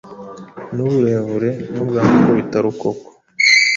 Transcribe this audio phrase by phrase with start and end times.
[0.75, 2.87] n'uburebure n’ubwa mukubitarukoko.